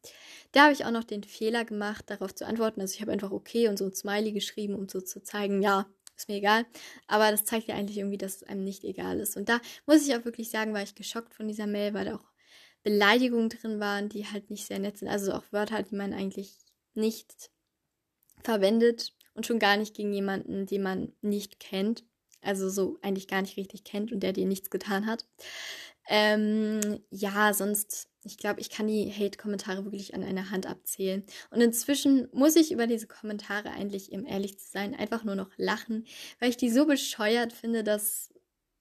Da 0.51 0.63
habe 0.63 0.73
ich 0.73 0.85
auch 0.85 0.91
noch 0.91 1.03
den 1.03 1.23
Fehler 1.23 1.65
gemacht, 1.65 2.09
darauf 2.09 2.33
zu 2.33 2.47
antworten. 2.47 2.81
Also 2.81 2.95
ich 2.95 3.01
habe 3.01 3.11
einfach 3.11 3.31
okay 3.31 3.67
und 3.67 3.77
so 3.77 3.85
ein 3.85 3.93
Smiley 3.93 4.31
geschrieben, 4.31 4.73
um 4.73 4.89
so 4.89 5.01
zu 5.01 5.21
zeigen, 5.21 5.61
ja, 5.61 5.87
ist 6.19 6.29
mir 6.29 6.35
egal. 6.35 6.65
Aber 7.07 7.31
das 7.31 7.45
zeigt 7.45 7.67
ja 7.67 7.75
eigentlich 7.75 7.97
irgendwie, 7.97 8.17
dass 8.17 8.37
es 8.37 8.43
einem 8.43 8.63
nicht 8.63 8.83
egal 8.83 9.19
ist. 9.19 9.37
Und 9.37 9.49
da 9.49 9.59
muss 9.85 10.05
ich 10.07 10.15
auch 10.15 10.25
wirklich 10.25 10.49
sagen, 10.49 10.73
war 10.73 10.83
ich 10.83 10.95
geschockt 10.95 11.33
von 11.33 11.47
dieser 11.47 11.67
Mail, 11.67 11.93
weil 11.93 12.05
da 12.05 12.15
auch 12.15 12.31
Beleidigungen 12.83 13.49
drin 13.49 13.79
waren, 13.79 14.09
die 14.09 14.25
halt 14.25 14.49
nicht 14.49 14.65
sehr 14.65 14.79
nett 14.79 14.97
sind. 14.97 15.07
Also 15.07 15.33
auch 15.33 15.43
Wörter, 15.51 15.83
die 15.83 15.95
man 15.95 16.13
eigentlich 16.13 16.57
nicht 16.93 17.49
verwendet 18.43 19.13
und 19.33 19.45
schon 19.45 19.59
gar 19.59 19.77
nicht 19.77 19.95
gegen 19.95 20.13
jemanden, 20.13 20.65
den 20.65 20.83
man 20.83 21.13
nicht 21.21 21.59
kennt. 21.59 22.03
Also 22.41 22.69
so 22.69 22.97
eigentlich 23.01 23.27
gar 23.27 23.41
nicht 23.41 23.57
richtig 23.57 23.83
kennt 23.83 24.11
und 24.11 24.21
der 24.21 24.33
dir 24.33 24.45
nichts 24.45 24.69
getan 24.69 25.05
hat. 25.05 25.25
Ähm, 26.07 27.03
ja, 27.11 27.53
sonst, 27.53 28.08
ich 28.23 28.37
glaube, 28.37 28.59
ich 28.59 28.69
kann 28.69 28.87
die 28.87 29.11
Hate-Kommentare 29.11 29.85
wirklich 29.85 30.13
an 30.13 30.23
einer 30.23 30.51
Hand 30.51 30.65
abzählen. 30.65 31.23
Und 31.51 31.61
inzwischen 31.61 32.27
muss 32.33 32.55
ich 32.55 32.71
über 32.71 32.87
diese 32.87 33.07
Kommentare 33.07 33.69
eigentlich, 33.69 34.11
um 34.11 34.25
ehrlich 34.25 34.59
zu 34.59 34.67
sein, 34.69 34.93
einfach 34.93 35.23
nur 35.23 35.35
noch 35.35 35.51
lachen, 35.57 36.05
weil 36.39 36.49
ich 36.49 36.57
die 36.57 36.69
so 36.69 36.85
bescheuert 36.85 37.53
finde, 37.53 37.83
dass 37.83 38.33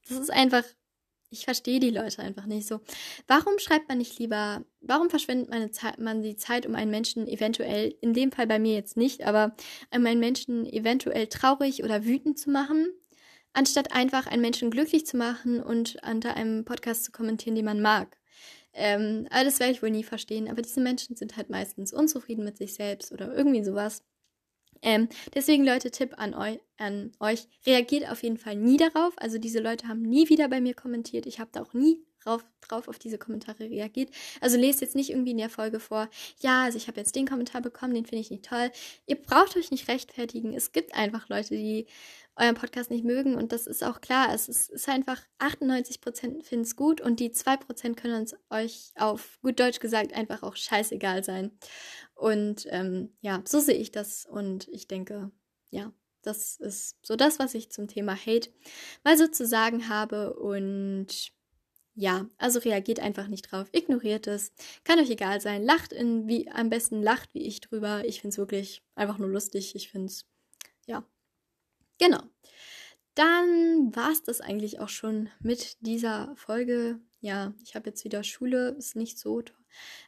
das 0.08 0.18
ist 0.18 0.32
einfach, 0.32 0.64
ich 1.30 1.44
verstehe 1.44 1.80
die 1.80 1.90
Leute 1.90 2.22
einfach 2.22 2.46
nicht 2.46 2.66
so. 2.66 2.80
Warum 3.26 3.58
schreibt 3.58 3.88
man 3.88 3.98
nicht 3.98 4.18
lieber, 4.18 4.64
warum 4.80 5.10
verschwendet 5.10 5.50
man, 5.50 5.70
man 5.98 6.22
die 6.22 6.36
Zeit, 6.36 6.66
um 6.66 6.74
einen 6.74 6.90
Menschen 6.90 7.28
eventuell, 7.28 7.94
in 8.00 8.14
dem 8.14 8.32
Fall 8.32 8.46
bei 8.46 8.58
mir 8.58 8.74
jetzt 8.74 8.96
nicht, 8.96 9.24
aber 9.24 9.54
um 9.94 10.04
einen 10.06 10.20
Menschen 10.20 10.66
eventuell 10.66 11.26
traurig 11.26 11.84
oder 11.84 12.04
wütend 12.04 12.38
zu 12.38 12.50
machen? 12.50 12.88
anstatt 13.54 13.92
einfach 13.92 14.26
einen 14.26 14.42
Menschen 14.42 14.70
glücklich 14.70 15.06
zu 15.06 15.16
machen 15.16 15.60
und 15.62 15.96
unter 16.08 16.36
einem 16.36 16.64
Podcast 16.64 17.04
zu 17.04 17.12
kommentieren, 17.12 17.56
den 17.56 17.64
man 17.64 17.80
mag. 17.80 18.17
Ähm, 18.74 19.26
aber 19.30 19.44
das 19.44 19.60
werde 19.60 19.72
ich 19.72 19.82
wohl 19.82 19.90
nie 19.90 20.04
verstehen. 20.04 20.48
Aber 20.48 20.62
diese 20.62 20.80
Menschen 20.80 21.16
sind 21.16 21.36
halt 21.36 21.50
meistens 21.50 21.92
unzufrieden 21.92 22.44
mit 22.44 22.58
sich 22.58 22.74
selbst 22.74 23.12
oder 23.12 23.34
irgendwie 23.34 23.64
sowas. 23.64 24.02
Ähm, 24.82 25.08
deswegen, 25.34 25.64
Leute, 25.64 25.90
Tipp 25.90 26.14
an, 26.18 26.34
eu 26.34 26.58
an 26.78 27.12
euch, 27.20 27.48
reagiert 27.66 28.10
auf 28.10 28.22
jeden 28.22 28.38
Fall 28.38 28.56
nie 28.56 28.76
darauf. 28.76 29.14
Also 29.18 29.38
diese 29.38 29.60
Leute 29.60 29.88
haben 29.88 30.02
nie 30.02 30.28
wieder 30.28 30.48
bei 30.48 30.60
mir 30.60 30.74
kommentiert. 30.74 31.26
Ich 31.26 31.40
habe 31.40 31.50
da 31.52 31.62
auch 31.62 31.74
nie 31.74 32.04
drauf, 32.22 32.44
drauf 32.60 32.88
auf 32.88 32.98
diese 32.98 33.18
Kommentare 33.18 33.60
reagiert. 33.70 34.10
Also 34.40 34.56
lest 34.56 34.80
jetzt 34.80 34.94
nicht 34.94 35.10
irgendwie 35.10 35.32
in 35.32 35.38
der 35.38 35.50
Folge 35.50 35.80
vor, 35.80 36.08
ja, 36.40 36.64
also 36.64 36.76
ich 36.76 36.88
habe 36.88 36.98
jetzt 36.98 37.16
den 37.16 37.26
Kommentar 37.26 37.60
bekommen, 37.60 37.94
den 37.94 38.06
finde 38.06 38.20
ich 38.20 38.30
nicht 38.30 38.44
toll. 38.44 38.70
Ihr 39.06 39.16
braucht 39.16 39.56
euch 39.56 39.70
nicht 39.70 39.88
rechtfertigen. 39.88 40.54
Es 40.54 40.72
gibt 40.72 40.94
einfach 40.94 41.28
Leute, 41.28 41.54
die 41.54 41.86
euren 42.38 42.54
Podcast 42.54 42.90
nicht 42.90 43.04
mögen 43.04 43.34
und 43.34 43.52
das 43.52 43.66
ist 43.66 43.82
auch 43.82 44.00
klar. 44.00 44.32
Es 44.32 44.48
ist, 44.48 44.70
ist 44.70 44.88
einfach 44.88 45.20
98% 45.38 46.44
finden 46.44 46.64
es 46.64 46.76
gut 46.76 47.00
und 47.00 47.20
die 47.20 47.30
2% 47.30 47.94
können 47.96 48.20
uns 48.20 48.36
euch 48.50 48.92
auf 48.96 49.38
gut 49.42 49.58
Deutsch 49.58 49.80
gesagt 49.80 50.14
einfach 50.14 50.42
auch 50.42 50.56
scheißegal 50.56 51.24
sein. 51.24 51.50
Und 52.14 52.66
ähm, 52.70 53.16
ja, 53.20 53.42
so 53.46 53.60
sehe 53.60 53.76
ich 53.76 53.92
das 53.92 54.24
und 54.24 54.68
ich 54.68 54.88
denke, 54.88 55.30
ja, 55.70 55.92
das 56.22 56.56
ist 56.56 56.96
so 57.02 57.16
das, 57.16 57.38
was 57.38 57.54
ich 57.54 57.70
zum 57.70 57.88
Thema 57.88 58.14
Hate 58.14 58.50
mal 59.04 59.16
so 59.16 59.26
zu 59.28 59.46
sagen 59.46 59.88
habe 59.88 60.34
und 60.34 61.32
ja, 61.98 62.28
also 62.38 62.60
reagiert 62.60 63.00
einfach 63.00 63.26
nicht 63.26 63.50
drauf, 63.50 63.68
ignoriert 63.72 64.28
es, 64.28 64.52
kann 64.84 65.00
euch 65.00 65.10
egal 65.10 65.40
sein, 65.40 65.64
lacht 65.64 65.92
in 65.92 66.28
wie 66.28 66.48
am 66.48 66.70
besten 66.70 67.02
lacht 67.02 67.34
wie 67.34 67.42
ich 67.42 67.60
drüber. 67.60 68.04
Ich 68.04 68.20
finde 68.20 68.34
es 68.34 68.38
wirklich 68.38 68.82
einfach 68.94 69.18
nur 69.18 69.28
lustig. 69.28 69.74
Ich 69.74 69.90
finde 69.90 70.06
es 70.06 70.24
ja. 70.86 71.04
Genau. 71.98 72.22
Dann 73.16 73.96
war 73.96 74.12
es 74.12 74.22
das 74.22 74.40
eigentlich 74.40 74.78
auch 74.78 74.88
schon 74.88 75.28
mit 75.40 75.76
dieser 75.80 76.32
Folge. 76.36 77.00
Ja, 77.20 77.52
ich 77.64 77.74
habe 77.74 77.90
jetzt 77.90 78.04
wieder 78.04 78.22
Schule, 78.22 78.76
ist 78.78 78.94
nicht 78.94 79.18
so 79.18 79.42
toll. 79.42 79.56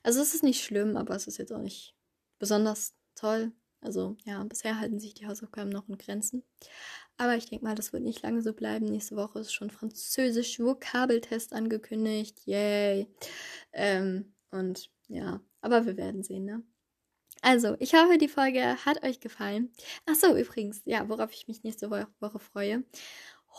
Also 0.05 0.21
es 0.21 0.33
ist 0.33 0.45
nicht 0.45 0.63
schlimm, 0.63 0.97
aber 0.97 1.17
es 1.17 1.27
ist 1.27 1.39
jetzt 1.39 1.53
auch 1.53 1.59
nicht 1.59 1.97
besonders 2.39 2.95
toll. 3.17 3.51
Also 3.81 4.17
ja, 4.25 4.43
bisher 4.45 4.79
halten 4.79 5.01
sich 5.01 5.15
die 5.15 5.27
Hausaufgaben 5.27 5.71
noch 5.71 5.89
in 5.89 5.99
Grenzen. 5.99 6.43
Aber 7.17 7.37
ich 7.37 7.47
denke 7.47 7.65
mal, 7.65 7.75
das 7.75 7.93
wird 7.93 8.03
nicht 8.03 8.23
lange 8.23 8.43
so 8.43 8.53
bleiben. 8.53 8.87
Nächste 8.87 9.17
Woche 9.17 9.41
ist 9.41 9.53
schon 9.53 9.71
Französisch 9.71 10.59
Vokabeltest 10.61 11.53
angekündigt. 11.53 12.41
Yay. 12.47 13.07
Ähm, 13.73 14.35
und 14.51 14.91
ja, 15.09 15.41
aber 15.61 15.87
wir 15.87 15.97
werden 15.97 16.23
sehen, 16.23 16.45
ne? 16.45 16.63
Also, 17.43 17.75
ich 17.79 17.95
hoffe, 17.95 18.19
die 18.19 18.29
Folge 18.29 18.77
hat 18.85 19.03
euch 19.03 19.21
gefallen. 19.21 19.73
Ach 20.05 20.15
so, 20.15 20.37
übrigens, 20.37 20.83
ja, 20.85 21.09
worauf 21.09 21.33
ich 21.33 21.49
mich 21.49 21.63
nächste 21.63 21.91
Woche 21.91 22.39
freue. 22.39 22.85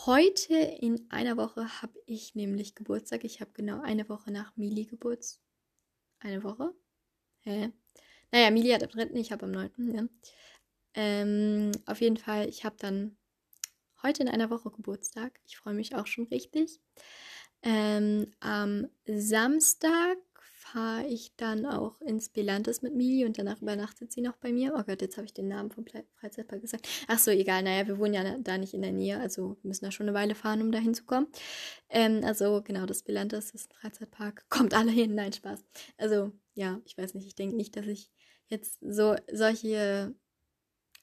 Heute 0.06 0.54
in 0.56 1.08
einer 1.10 1.36
Woche 1.38 1.82
habe 1.82 2.00
ich 2.06 2.36
nämlich 2.36 2.75
Geburtstag. 2.75 3.24
Ich 3.24 3.42
habe 3.42 3.51
genau 3.54 3.82
eine 3.82 4.08
Woche 4.08 4.32
nach 4.32 4.56
Mili 4.56 4.86
Geburtstag. 4.86 5.42
Eine 6.20 6.44
Woche? 6.44 6.74
Hä? 7.40 7.72
Naja, 8.31 8.50
Mili 8.51 8.69
hat 8.69 8.83
am 8.83 8.89
3., 8.89 9.19
ich 9.19 9.31
habe 9.31 9.45
am 9.45 9.51
9. 9.51 9.71
Ja. 9.93 10.07
Ähm, 10.93 11.71
auf 11.85 12.01
jeden 12.01 12.17
Fall, 12.17 12.47
ich 12.50 12.63
habe 12.65 12.75
dann 12.79 13.17
heute 14.03 14.23
in 14.23 14.29
einer 14.29 14.50
Woche 14.50 14.71
Geburtstag. 14.71 15.39
Ich 15.45 15.57
freue 15.57 15.73
mich 15.73 15.95
auch 15.95 16.07
schon 16.07 16.25
richtig. 16.27 16.79
Ähm, 17.63 18.31
am 18.39 18.88
Samstag 19.05 20.17
fahre 20.41 21.05
ich 21.07 21.35
dann 21.35 21.65
auch 21.65 22.00
ins 22.01 22.29
Belantes 22.29 22.81
mit 22.81 22.95
Mili 22.95 23.25
und 23.25 23.38
danach 23.38 23.61
übernachtet 23.61 24.11
sie 24.11 24.21
noch 24.21 24.38
bei 24.38 24.53
mir. 24.53 24.73
Oh 24.73 24.83
Gott, 24.83 25.01
jetzt 25.01 25.17
habe 25.17 25.25
ich 25.25 25.33
den 25.33 25.47
Namen 25.47 25.71
vom 25.71 25.85
Freizeitpark 26.15 26.61
gesagt. 26.61 26.88
Ach 27.07 27.19
so, 27.19 27.31
egal. 27.31 27.63
Naja, 27.63 27.88
wir 27.88 28.00
wohnen 28.00 28.13
ja 28.13 28.38
da 28.38 28.57
nicht 28.57 28.73
in 28.73 28.81
der 28.81 28.91
Nähe, 28.91 29.19
also 29.19 29.57
wir 29.61 29.67
müssen 29.67 29.85
da 29.85 29.91
schon 29.91 30.07
eine 30.07 30.15
Weile 30.17 30.35
fahren, 30.35 30.61
um 30.61 30.71
da 30.71 30.79
hinzukommen. 30.79 31.27
Ähm, 31.89 32.21
also 32.23 32.61
genau, 32.63 32.85
das 32.85 33.03
Belantes 33.03 33.51
ist 33.51 33.71
ein 33.71 33.75
Freizeitpark. 33.81 34.45
Kommt 34.50 34.73
alle 34.73 34.91
hin, 34.91 35.15
nein, 35.15 35.33
Spaß. 35.33 35.63
Also 35.97 36.31
ja, 36.53 36.79
ich 36.85 36.97
weiß 36.97 37.15
nicht, 37.15 37.27
ich 37.27 37.35
denke 37.35 37.55
nicht, 37.55 37.75
dass 37.75 37.88
ich 37.88 38.09
jetzt 38.51 38.77
so 38.81 39.15
solche 39.31 40.13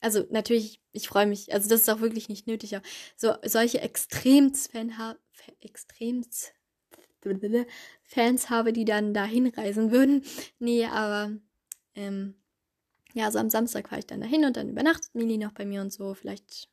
also 0.00 0.24
natürlich, 0.30 0.80
ich 0.92 1.08
freue 1.08 1.26
mich, 1.26 1.52
also 1.52 1.68
das 1.68 1.80
ist 1.80 1.90
auch 1.90 2.00
wirklich 2.00 2.28
nicht 2.28 2.46
nötig, 2.46 2.76
aber 2.76 2.84
so 3.16 3.34
solche 3.44 3.80
Extrems-Fan 3.80 4.94
Extrems 5.60 6.52
Fans 8.04 8.50
habe, 8.50 8.72
die 8.72 8.84
dann 8.84 9.12
da 9.12 9.24
hinreisen 9.24 9.90
würden. 9.90 10.22
Nee, 10.58 10.86
aber 10.86 11.32
ähm, 11.94 12.34
ja, 13.12 13.26
also 13.26 13.38
am 13.38 13.50
Samstag 13.50 13.88
fahre 13.88 14.00
ich 14.00 14.06
dann 14.06 14.20
dahin 14.20 14.44
und 14.44 14.56
dann 14.56 14.68
übernachtet 14.68 15.14
Mili 15.14 15.36
noch 15.36 15.52
bei 15.52 15.66
mir 15.66 15.80
und 15.80 15.92
so. 15.92 16.14
Vielleicht 16.14 16.68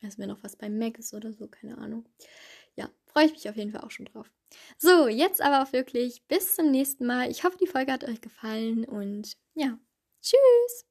essen 0.00 0.20
wir 0.20 0.28
noch 0.28 0.42
was 0.42 0.56
beim 0.56 0.78
Max 0.78 1.12
oder 1.12 1.32
so, 1.32 1.48
keine 1.48 1.78
Ahnung. 1.78 2.08
Ja, 2.76 2.90
freue 3.06 3.26
ich 3.26 3.32
mich 3.32 3.48
auf 3.48 3.56
jeden 3.56 3.72
Fall 3.72 3.82
auch 3.82 3.90
schon 3.90 4.06
drauf. 4.06 4.30
So, 4.78 5.08
jetzt 5.08 5.42
aber 5.42 5.62
auch 5.62 5.72
wirklich 5.72 6.22
bis 6.28 6.54
zum 6.54 6.70
nächsten 6.70 7.04
Mal. 7.04 7.30
Ich 7.30 7.44
hoffe, 7.44 7.58
die 7.60 7.66
Folge 7.66 7.92
hat 7.92 8.04
euch 8.04 8.20
gefallen 8.20 8.84
und 8.84 9.36
ja, 9.54 9.78
tschüss! 10.28 10.84